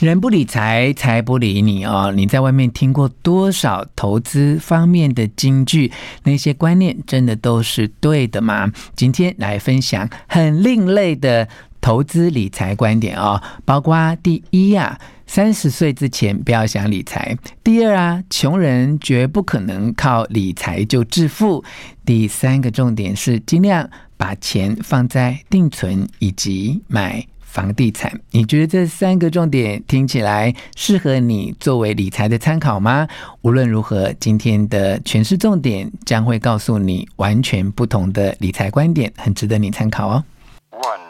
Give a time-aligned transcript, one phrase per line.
[0.00, 2.12] 人不理财，财不理你哦。
[2.14, 5.92] 你在外面听过多少投资方面的金句？
[6.24, 8.70] 那些观念真的都是对的吗？
[8.96, 11.48] 今天来分享很另类的
[11.84, 21.62] 投资理财观点哦，包括第一呀、三十岁之前不要想理财；第二啊，穷人绝不可能靠理财就致富；
[22.06, 27.26] 第三个重点是尽量把钱放在定存以及买。
[27.42, 33.06] 房地产，你觉得这三个重点听起来适合你作为理财的参考吗？
[33.42, 40.24] 无论如何，今天的权式重点将会告诉你完全不同的理财观点，很值得你参考哦。
[40.72, 41.03] One,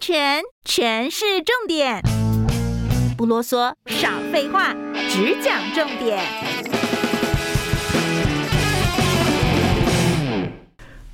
[0.00, 2.00] 全全是，重点，
[3.16, 4.72] 不啰嗦，少废话，
[5.10, 6.18] 只讲重点。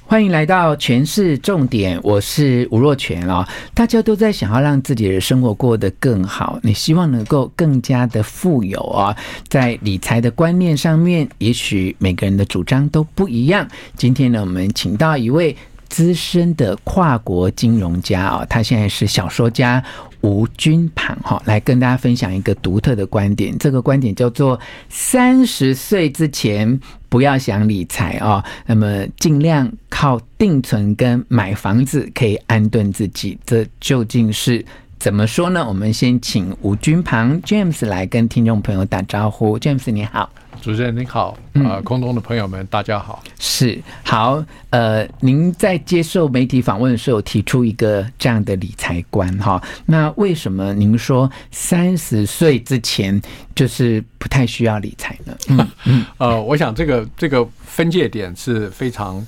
[0.06, 3.48] 欢迎来到权式重点，我是吴若全啊。
[3.72, 9.16] 大家都在想要让自己的生活过得更好，你希望能够更加的富有啊。
[9.48, 13.66] 在理财的观念上面，也许每个人的主张都不一样。
[13.96, 15.56] 今天呢，我们请到一位
[15.94, 19.80] 资深的跨国金融家啊，他现在是小说家。
[20.22, 23.56] 吴君庞哈，来跟大家分享一个独特的观点。
[23.58, 34.64] 这个观点叫做“三十岁之前不要想理财啊，那么尽量靠定存跟买房子可以安顿自己。”这究竟是
[34.98, 35.64] 怎么说呢？
[35.64, 39.56] 我们先请吴君庞 James 来跟听众朋友打招呼。
[39.60, 40.28] James 你好。
[40.64, 53.20] 主持人您好，呃，空中的朋友们，嗯、大家好，是好，呃，您在接受媒体访问的时候提出一个这样的理财观哈，那为什么您说三十岁之前
[53.54, 55.36] 就是不太需要理财呢？
[55.50, 59.18] 嗯嗯，呃，我想这个这个分界点是非常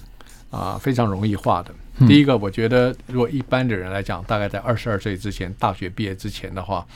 [0.50, 1.70] 啊、呃、非常容易画的。
[2.08, 6.86] 第一个，我觉得如果一般的人来讲，大概在二十二岁之前，大学毕业之前的话，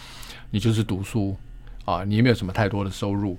[0.51, 1.37] 你就是读书
[1.85, 3.39] 啊，你也没有什么太多的收入。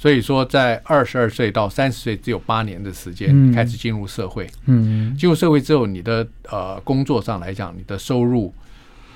[0.00, 4.48] 所以说，在二十二岁到三十岁只有八年的时间，开始进入社会。
[4.66, 8.54] 嗯，进入社会之后，你的呃工作上来讲，你的收入，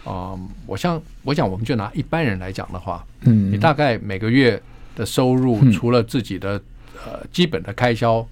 [0.03, 4.60] 啊，我想，我想我们就拿一般人来讲的话，嗯，你大概每个月
[4.97, 6.60] 的收入，除了自己的
[7.06, 8.26] 呃基本的开销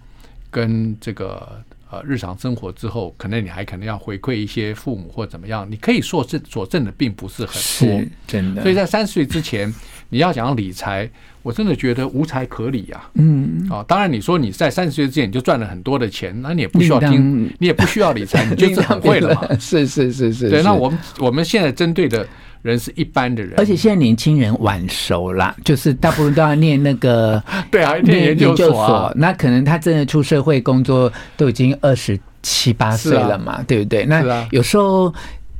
[0.50, 8.62] 跟这个呃日常生活之后，可能你还可能要回馈一些父母或怎么样，你可以说是所挣的并不是很多，真的。
[8.62, 9.72] 所以在三十岁之前，
[10.08, 11.10] 你要想要理财。
[11.42, 20.62] 我真的觉得无财可理呀，嗯啊，当然你说你在三十岁之前你就赚了很多的钱，那你也不需要听，你也不需要理财，你就 是很会了嘛， 是是是是，对。
[20.62, 22.28] 那我们我们现在针对的
[22.62, 34.04] 人是一般的人，而且现在年轻人晚熟了， 就是大部分都要念那个， 对啊，念研究所，那可能他真的出社会工作都已经二十七八岁了嘛，对不对？
[34.04, 35.12] 那有时候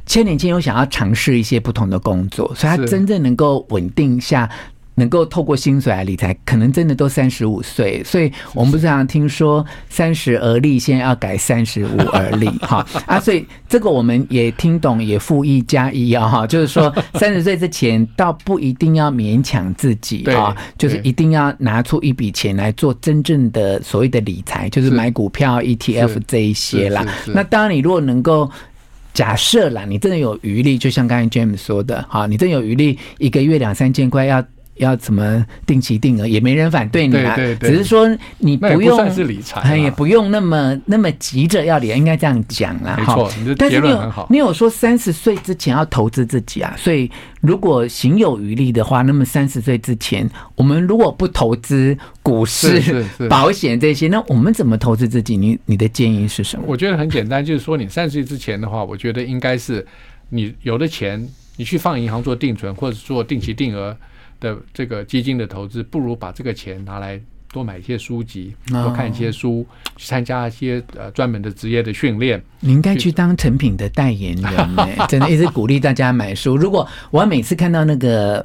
[0.06, 4.49] 千年轻有想要尝试一些不同的工作，所以他真正能够稳定下。
[4.97, 27.06] 能够透过薪水来理财，可能真的都三十五岁，所以我们不是常常听说三十而立，现在要改三十五而立， 哈啊，所以这个我们也听懂，也附一加一啊，哈，就是说三十岁之前倒不一定要勉强自己啊，就是一定要拿出一笔钱来做真正的所谓的理财，就是买股票、ETF 这一些啦。
[27.29, 28.50] 那当然，你如果能够
[29.15, 34.45] 假设啦，你真的有余力，就像刚才 James 说的，哈，你真的有余力，一个月两三千块要。
[34.81, 37.37] 要怎么定期定额，也没人反对你啊。
[37.37, 38.09] 对对对，只是说
[38.39, 42.97] 你不用，不算是理财，也不用那么那么急着要理，应该这样讲啦。
[42.99, 44.27] 没错，你的结论很好。
[44.31, 47.11] 你有说三十岁之前要投资自己啊，所以
[47.41, 55.37] 如果行有余力的话，那么三十岁之前，我们如果不投资股市、保险这些，那我们怎么投资自己？
[55.37, 56.65] 你你的建议是什么？
[56.67, 59.87] 我觉得很简单，就是说你三十岁之前的话，我觉得应该是
[60.31, 63.97] 你有的钱，你去放银行做定存，或者做定期定额。
[64.40, 67.20] 的这个基金的投资，不如把这个钱拿来
[67.52, 69.66] 多买一些书籍，多看一些书，
[69.96, 72.42] 去参加一些呃专门的职业的训练。
[72.60, 76.56] 你应该去当成品的代言人呢， 真的一直鼓励大家买书。
[76.56, 78.44] 如果我每次看到那个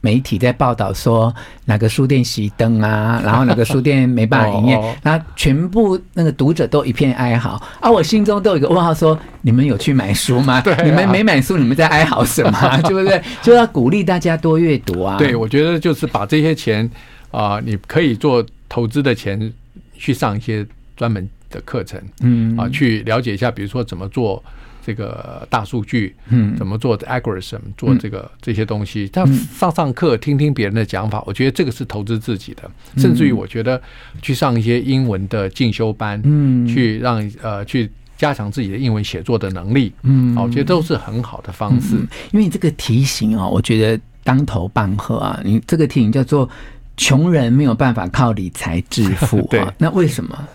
[0.00, 1.34] 媒体在报道说
[1.64, 7.90] 哪个书店熄灯啊， 然后哪个书店没办法营业，然后全部那个读者都一片哀嚎啊！
[7.90, 10.60] 我心中都有一个问号，说你们有去买书吗？
[10.62, 12.78] 对啊、你们没买书，你们在哀嚎什么？
[12.86, 13.20] 对不对？
[13.42, 15.16] 就要鼓励大家多阅读啊！
[15.18, 16.88] 对，我觉得就是把这些钱
[17.32, 19.52] 啊、呃，你可以做投资的钱
[19.94, 20.64] 去上一些
[20.96, 24.42] 专门的课程，嗯啊，去了解一下，比如说怎么做。
[24.88, 32.62] 这个大数据，嗯，怎么做的 algorithm，做这个这些东西，他上上课，听听别人的讲法，我觉得这个是投资自己的。
[32.96, 33.78] 甚至于，我觉得
[34.22, 41.94] 去上一些英文的进修班，嗯，去让呃去加强自己的英文写作的能力，嗯，我觉得都是很好的方式。
[42.32, 45.38] 因为这个题型啊，我觉得当头棒喝啊。
[45.44, 46.48] 你这个题型叫做
[46.96, 50.48] “穷人没有办法靠理财致富”， 对，那为什么？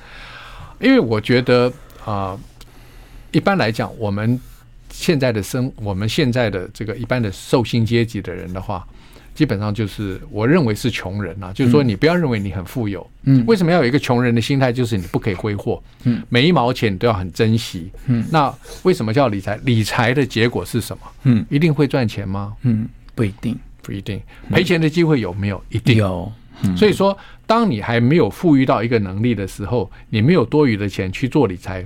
[0.79, 1.71] 因为我觉得
[2.03, 2.35] 啊。
[3.33, 4.39] 一般来讲，我们
[4.89, 8.87] 现在的生，我们现在的这个一般的受薪阶级的人的话，
[9.33, 11.51] 基本上就是我认为是穷人啊。
[11.51, 13.05] 就是说，你不要认为你很富有。
[13.23, 13.43] 嗯。
[13.47, 14.71] 为什么要有一个穷人的心态？
[14.71, 15.81] 就是你不可以挥霍。
[16.03, 16.21] 嗯。
[16.29, 17.91] 每一毛钱你都要很珍惜。
[18.05, 18.23] 嗯。
[18.31, 18.53] 那
[18.83, 19.59] 为什么叫理财？
[19.63, 21.03] 理财的结果是什么？
[21.23, 21.43] 嗯。
[21.49, 22.53] 一定会赚钱吗？
[22.61, 24.21] 嗯，不一定，不一定。
[24.51, 25.61] 赔钱的机会有没有？
[25.69, 26.31] 一定有。
[26.77, 31.85] 所以说，当你还没有富裕到一个能力的时候，你没有多余的钱去做理财。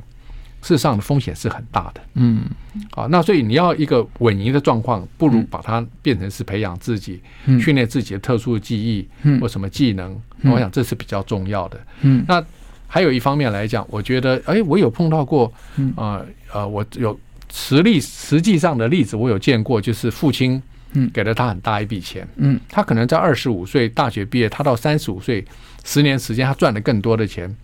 [0.68, 2.44] 事实上的风险是很大的，嗯，
[2.92, 7.22] 啊，那所以你要一个稳赢的状况，不如把它变成是培养自己、
[7.58, 9.08] 训练自己的特殊的记忆
[9.40, 11.80] 或什么技能，我想这是比较重要的。
[12.02, 12.44] 嗯，那
[12.86, 15.50] 还有一方面来讲，我觉得，哎，我有碰到过，
[15.96, 16.20] 啊
[16.52, 17.18] 呃，我有
[17.50, 20.62] 实例实际上的例子，我有见过，就是父亲，
[20.92, 25.46] 嗯，给了他很大一笔钱，嗯，他可能在二十五岁大学毕业，他到三十五岁，
[25.86, 27.56] 十年时间，他赚了更多的钱，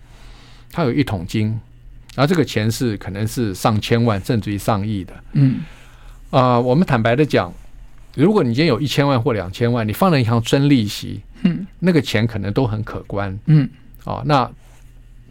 [0.72, 1.60] 他有一桶金。
[2.16, 5.62] 然后这个钱是可能是上千万甚至于上亿的，嗯，
[6.30, 7.52] 啊，我们坦白的讲，
[8.16, 13.68] 如果你今天有一千万或两千万，你放在银行存利息，嗯，那个钱可能都很可观，嗯，
[14.04, 14.48] 啊，那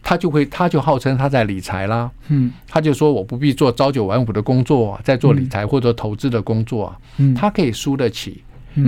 [0.01, 8.43] 他就会他就号称他在理财啦，嗯，他就说我不必做朝九晚五的工作，在做理财或者投资的工作，嗯，他可以输得起，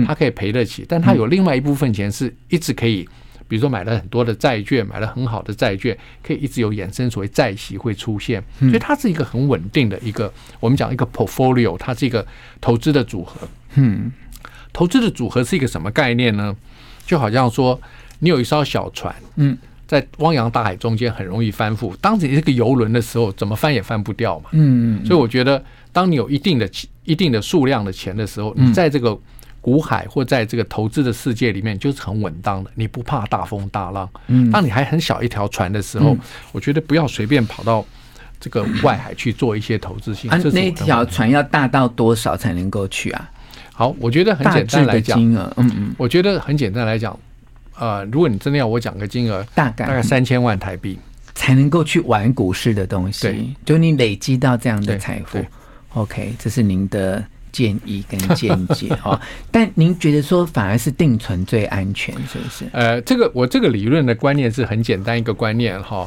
[0.06, 3.08] 他可以赔得起，但他有另外一部分钱是一直可以。
[3.48, 12.26] 比如说买了很多的债券，买了很好的债券，可以一直有衍生所谓债息会出现，所以它是一个很稳定的一个，我们讲一个 portfolio，它是一个
[12.60, 13.48] 投资的组合。
[13.74, 14.10] 嗯，
[14.72, 16.54] 投资的组合是一个什么概念呢？
[17.06, 17.80] 就好像说
[18.18, 19.56] 你有一艘小船，嗯，
[19.86, 24.50] 在汪洋大海中间很容易翻覆，当你这个游轮的时候，怎么翻也翻不掉嘛。
[24.52, 26.68] 嗯，所以我觉得，当你有一定的
[27.04, 29.16] 一定的数量的钱的时候，你在这个。
[29.66, 34.08] 股海或在这个投资的世界里面，就是很稳当的，你不怕大风大浪。
[34.28, 36.18] 嗯，当你还很小一条船的时候，嗯、
[36.52, 37.84] 我觉得不要随便跑到
[38.38, 40.30] 这个外海去做一些投资性。
[40.30, 43.28] 啊，那条船要大到多少才能够去啊？
[43.72, 47.18] 好，我觉得很简单来讲，嗯嗯，我觉得很简单来讲，
[47.76, 50.96] 呃，如果你真的要我讲个金额，大概大概三千万台币
[51.34, 53.22] 才能够去玩股市的东西。
[53.22, 55.44] 对，就你累积到这样的财富。
[55.94, 57.24] OK，这是您的。
[57.56, 59.18] 建议跟见解 哈，
[59.50, 62.66] 但您觉得说反而是定存最安全，是不是？
[62.70, 66.06] 呃，这个我这个理论的观念是很简单一个观念哈，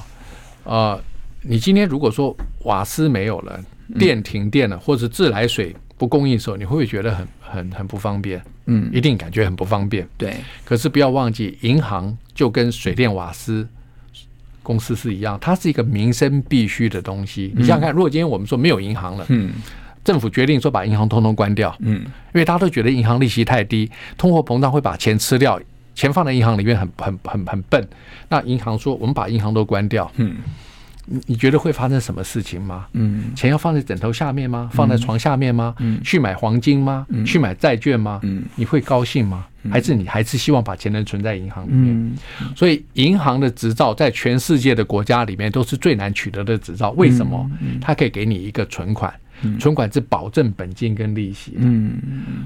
[0.64, 1.02] 呃，
[1.42, 3.60] 你今天如果说瓦斯没有了，
[3.98, 8.40] 电停电了，或者自来水不供应的时候，你会不会觉得很很很不方便？
[8.68, 10.08] 嗯，一定感觉很不方便。
[10.20, 13.68] 对，可是不要忘记，银行就跟水电瓦斯
[14.62, 17.52] 公司是一样，它是一个民生必须的东西。
[17.56, 19.52] 你想想看，如果今天我们说没有银行了，嗯。
[20.04, 25.60] 政府决定说把银行通通关掉，嗯，因为大家都觉得银行利息太低，通货膨胀会把钱吃掉，
[25.94, 27.88] 钱放在银行里面很很很很笨。
[28.30, 30.38] 那银行说我们把银行都关掉，嗯，
[31.06, 32.88] 你你觉得会发生什么事情吗？
[32.94, 34.70] 嗯，钱要放在枕头下面吗？
[34.74, 35.76] 放在床下面吗？
[35.80, 37.06] 嗯，去买黄金吗？
[37.26, 38.20] 去买债券吗？
[38.24, 39.46] 嗯，你会高兴吗？
[39.70, 42.16] 还是你还是希望把钱能存在银行里面？
[42.56, 46.92] 所以银行的执照在全世界的国家里面都是最难取得的执照。
[46.92, 47.52] 为什么？
[47.82, 49.14] 它可以给你一个存款。
[49.60, 52.00] 存款是保证本金跟利息，嗯，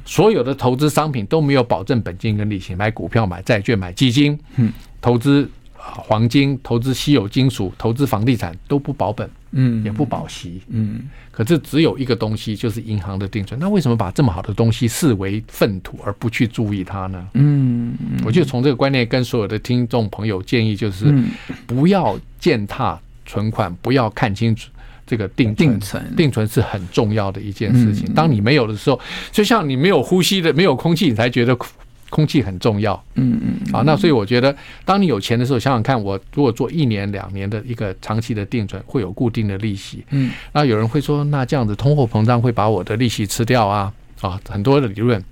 [0.05, 4.71] 所有的投资商品都没有保证本金跟利息，买股票、买债券、买基金，嗯，
[5.01, 17.27] 投资黄金、投资稀有金属、投资房地产都不保本，嗯，也不保息，嗯，可是只有一个东西就是银行的定存，那为什么把这么好的东西视为粪土而不去注意它呢？
[17.33, 17.93] 嗯，
[18.25, 21.13] 我就从这个观念跟所有的听众朋友建议，就是
[21.67, 24.69] 不要践踏存款，不要看清楚。
[25.13, 28.11] 这个定定存，定存是很重要的一件事情。
[28.15, 28.99] 当你没有的时候，
[29.31, 31.55] 就像你没有呼吸的，没有空气，你才觉得
[32.09, 32.99] 空气很重要。
[33.13, 33.71] 嗯嗯。
[33.71, 40.03] 啊，那所以我觉得，当你有钱的时候，想想看，我如果做一年、两年的一个长期的定存，会有固定的利息。
[40.09, 40.31] 嗯。
[40.51, 43.93] 那有人会说，那这样子通货膨胀会把我的利息吃掉啊？
[44.21, 45.23] 啊，很多的理论。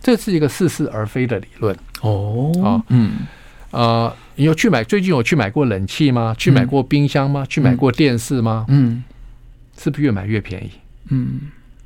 [0.00, 2.50] 这是一个似是而非的理论哦。
[2.64, 3.10] 啊，嗯，
[3.72, 4.82] 呃，你有去买？
[4.84, 6.34] 最近有去买过冷气吗？
[6.38, 7.44] 去买过冰箱吗？
[7.46, 8.64] 去买过电视吗？
[8.68, 9.02] 嗯，
[9.78, 10.70] 是不是越买越便宜？
[11.10, 11.40] 嗯，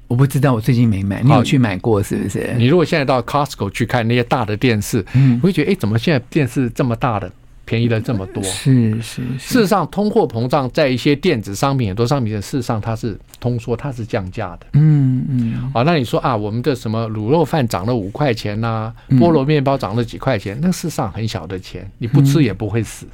[0.08, 1.22] 我不知道，我最近没买。
[1.22, 2.54] 你有去买过是不是？
[2.56, 7.30] 你如果现在到 Costco 去看那些大的电视，嗯，我会觉得，哎，怎么现在电视这么大的？
[7.64, 9.22] 便宜了这么多，是是。
[9.38, 14.66] 事实上，通货膨胀在一些电子商品很多商品的，事实上它是通缩，它是降价的。
[14.72, 15.70] 嗯嗯。
[15.72, 23.06] 啊，那你说啊，我们的什么卤肉饭涨了五块钱呐，菠萝面包涨了几块钱，那事实上很小的钱，你不吃也不会死。
[23.06, 23.10] 嗯。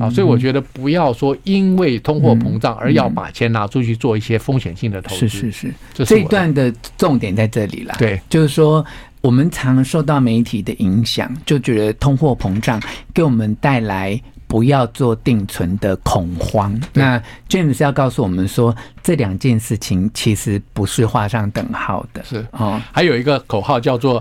[0.00, 5.28] 啊，所以我觉得不要说因为通货膨胀而要把钱拿出去做一些风险性的投资。
[5.28, 6.04] 是是是。
[6.04, 7.94] 这一段的重点在这里啦。
[7.98, 8.84] 对，就是说。
[9.22, 12.82] 我们常受到媒体的影响，就觉得通货膨胀
[13.14, 16.76] 给我们带来不要做定存的恐慌。
[16.92, 22.24] 那 James 要告诉我们说，这两件事情其实不是画上等号的。
[22.24, 24.20] 是哦，还有一个口号叫做。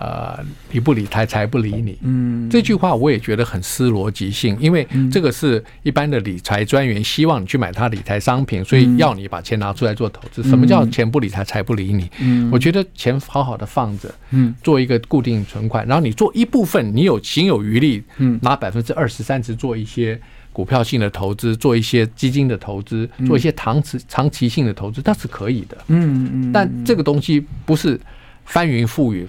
[0.00, 0.42] 呃，
[0.72, 1.98] 理不理财，财不理你。
[2.00, 10.42] 嗯，这句话我也觉得很失逻辑性，因为这个是一般的理财专员希望你去买他理财商品，所以要你把钱拿出来做投资。
[10.42, 12.10] 什么叫钱不理财，财不理你？
[12.18, 20.18] 嗯，我觉得钱好好的放着，嗯，做一个固定存款，然后你做一部分，你有行有余力，嗯，拿百分之二十、三十做一些
[20.50, 25.76] 股票性的投资，做一些基金的投资，做一些长期长期性的投资，那是可以的。
[25.88, 28.00] 嗯嗯，但这个东西不是
[28.46, 29.28] 翻云覆雨。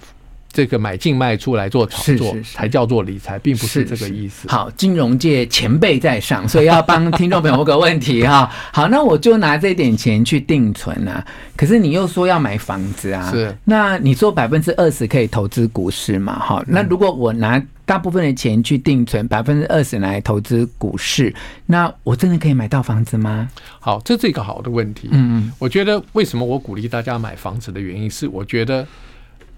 [0.52, 4.46] 这个买进卖出来做炒作，才叫做理财，并不是这个意思。
[4.48, 8.50] 好，金融界前辈在上，所以要帮听众朋友问个问题哈。
[8.70, 11.24] 好，那我就拿这点钱去定存啊。
[11.56, 13.30] 可是你又说要买房子啊？
[13.30, 13.56] 是。
[13.64, 16.38] 那你说百分之二十可以投资股市嘛？
[16.38, 23.48] 哈，那如果我拿大部分的钱去定存，百分之二十来投资股市，那我真的可以买到房子吗？
[23.80, 25.08] 好，这是一个好的问题。
[25.12, 28.86] 嗯嗯，我觉得为什么我鼓励大家买房子的原因是，我觉得。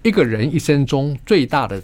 [0.05, 1.81] 一个人一生中最大的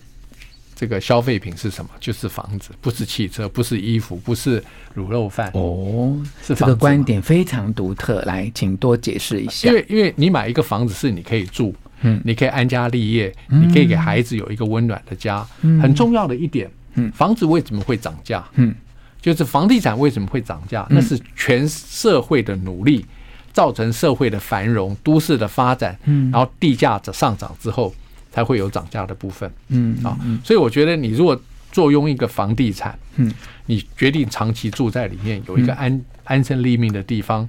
[0.76, 1.90] 这个消费品是什么？
[2.00, 4.64] 就是房子，不是汽车，不是衣服，不是
[4.96, 5.50] 卤肉饭。
[5.56, 8.22] 哦，是这个观点非常独特。
[8.22, 9.70] 来，请多解释一下。
[9.70, 15.44] 因为，因为你买一个房子是你可以住，嗯，你可以安家立业，你可以给孩子有一个温暖的家。
[15.82, 18.48] 很重要的一点，嗯，房子为什么会涨价？
[18.54, 18.76] 嗯，
[19.20, 20.86] 就是房地产为什么会涨价？
[20.92, 23.04] 那是全社会的努力
[23.52, 27.92] 造成社会的繁荣、都市的发展，嗯，然后地价的上涨之后。
[28.32, 31.40] 才会有涨价的部分，嗯啊，所以我觉得你如果
[31.72, 33.32] 坐拥一个房地产，嗯，
[33.66, 37.48] 你决定长期住在里面，有一个安安身立命的地方，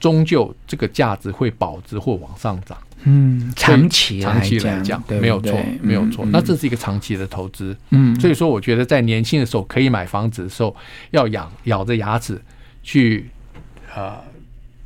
[0.00, 10.74] 终究这个价值会保值或往上涨，嗯，长期长期来讲没有错，没有错，那这是一个长期的投资，嗯，所以说我觉得在年轻的时候可以买房子的时候，
[11.12, 12.40] 要咬咬着牙齿
[12.82, 13.30] 去
[13.94, 14.16] 呃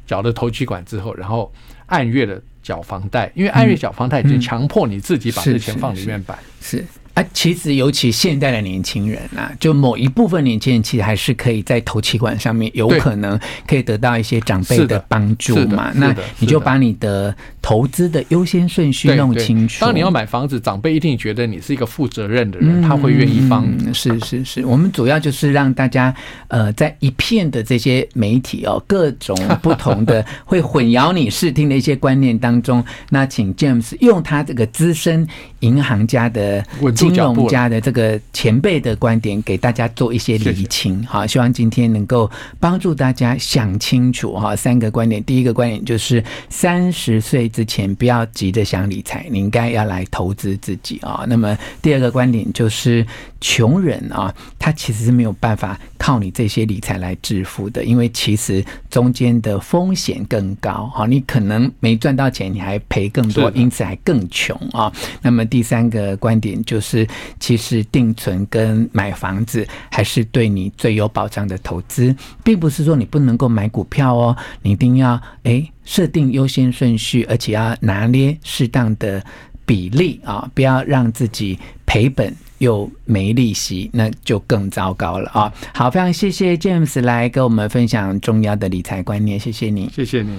[0.06, 1.50] 缴了头期款之后，然后
[1.86, 2.42] 按月的。
[2.62, 6.38] 缴房贷，因为按月缴房贷已经强迫你自己把这钱放里面摆。
[6.60, 6.84] 是。
[7.14, 15.92] 啊，其实尤其现代的年轻人啊，就某一部分年轻人其实还是可以在投气管上面有可能可以得到一些长辈的帮助嘛。
[15.94, 19.84] 那你就把你的投资的优先顺序弄清楚。
[19.84, 23.62] 当你要买房子，长辈一定觉得你是一个负责任的人，他会愿意帮。
[23.92, 26.14] 是是是，我们主要就是让大家
[26.48, 35.28] 呃，在一片的这些媒体哦，各种不同的 会混淆你视听的一些观念当中，那请 James 用他这个资深
[35.60, 36.64] 银行家的。
[37.10, 41.02] 金融家的这个前辈的观点，给大家做一些理清。
[41.04, 42.30] 哈，希望今天能够
[42.60, 44.54] 帮助大家想清楚哈。
[44.54, 51.24] 三个观点，第一个观点就是三十岁之前不要急着想理财，你应该要来投资自己啊。
[51.26, 53.06] 那么第二个观点就是
[53.40, 60.88] 穷人啊，他其实是没有办法靠你这些理财来致富的，因为其实中间的风险更高。
[60.94, 64.92] 好，你可能没赚到钱，你还赔更多，因此还更穷啊。
[65.20, 66.92] 那么第三个观点就是。
[66.92, 67.08] 是，
[67.40, 79.24] 其实定存跟买房子还是对你最有保障的投资，并不是说你不能够买股票哦，你一定要诶设定优先顺序，而且要拿捏适当的
[79.64, 85.52] 比例啊，不要让自己赔本又没利息，那就更糟糕了啊！
[85.74, 90.30] 好，非常谢谢 James 来跟我们分享重要的理财观念，谢谢你，谢谢你。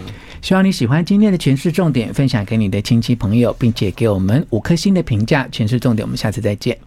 [0.41, 5.45] 希望你喜欢今天的全市重点，分享给你的亲戚朋友，并且给我们五颗星的评价。
[5.51, 6.77] 全市重点，我们下次再见。